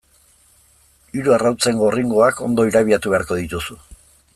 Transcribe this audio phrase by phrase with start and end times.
[1.17, 3.83] Hiru arrautzen gorringoak ondo irabiatu beharko dituzu.